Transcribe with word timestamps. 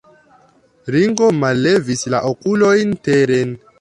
Ringo 0.95 1.29
mallevis 1.43 2.03
la 2.15 2.23
okulojn 2.31 2.97
teren. 3.11 3.55